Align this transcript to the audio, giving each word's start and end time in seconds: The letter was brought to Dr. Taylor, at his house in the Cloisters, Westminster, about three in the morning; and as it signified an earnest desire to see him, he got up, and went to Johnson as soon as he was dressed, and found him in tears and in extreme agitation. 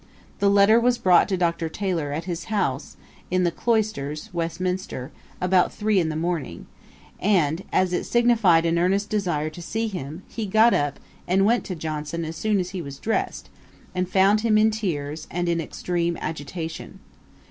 The 0.39 0.49
letter 0.49 0.79
was 0.79 0.97
brought 0.97 1.29
to 1.29 1.37
Dr. 1.37 1.69
Taylor, 1.69 2.11
at 2.11 2.23
his 2.23 2.45
house 2.45 2.97
in 3.29 3.43
the 3.43 3.51
Cloisters, 3.51 4.31
Westminster, 4.33 5.11
about 5.39 5.71
three 5.71 5.99
in 5.99 6.09
the 6.09 6.15
morning; 6.15 6.65
and 7.19 7.63
as 7.71 7.93
it 7.93 8.05
signified 8.05 8.65
an 8.65 8.79
earnest 8.79 9.11
desire 9.11 9.51
to 9.51 9.61
see 9.61 9.87
him, 9.87 10.23
he 10.27 10.47
got 10.47 10.73
up, 10.73 10.99
and 11.27 11.45
went 11.45 11.65
to 11.65 11.75
Johnson 11.75 12.25
as 12.25 12.35
soon 12.35 12.59
as 12.59 12.71
he 12.71 12.81
was 12.81 12.97
dressed, 12.97 13.51
and 13.93 14.09
found 14.09 14.41
him 14.41 14.57
in 14.57 14.71
tears 14.71 15.27
and 15.29 15.47
in 15.47 15.61
extreme 15.61 16.17
agitation. 16.19 16.99